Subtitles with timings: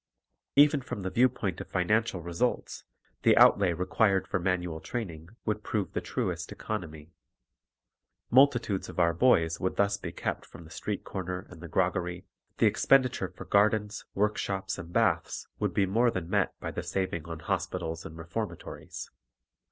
[0.55, 2.85] Even from the view point of financial results,
[3.21, 7.11] the outlay required for manual training would prove the truest economy.
[8.31, 12.25] Multitudes of our boys would thus be kept from the street corner and the groggery;
[12.57, 17.25] the expenditure for gardens, workshops, and baths would be more than met by the saving
[17.25, 19.11] on hospitals and reformatories.